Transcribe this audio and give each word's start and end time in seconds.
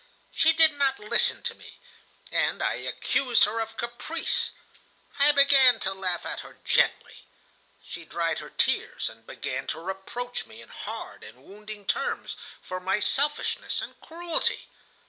She 0.33 0.51
did 0.51 0.73
not 0.73 0.97
listen 0.99 1.43
to 1.43 1.53
me, 1.53 1.77
and 2.31 2.63
I 2.63 2.73
accused 2.73 3.43
her 3.43 3.59
of 3.59 3.77
caprice. 3.77 4.49
I 5.19 5.31
began 5.31 5.79
to 5.81 5.93
laugh 5.93 6.25
at 6.25 6.39
her 6.39 6.57
gently. 6.65 7.25
She 7.87 8.03
dried 8.03 8.39
her 8.39 8.49
tears, 8.49 9.09
and 9.11 9.27
began 9.27 9.67
to 9.67 9.79
reproach 9.79 10.47
me, 10.47 10.59
in 10.59 10.69
hard 10.69 11.23
and 11.23 11.43
wounding 11.43 11.85
terms, 11.85 12.35
for 12.63 12.79
my 12.79 12.99
selfishness 12.99 13.79
and 13.79 14.01
cruelty. 14.01 14.69